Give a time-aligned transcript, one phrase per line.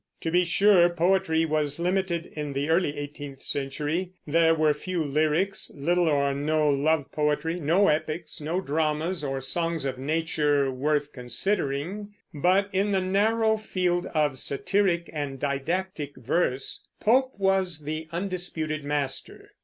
[0.21, 5.71] To be sure, poetry was limited in the early eighteenth century; there were few lyrics,
[5.75, 12.15] little or no love poetry, no epics, no dramas or songs of nature worth considering;
[12.33, 19.51] but in the narrow field of satiric and didactic verse Pope was the undisputed master.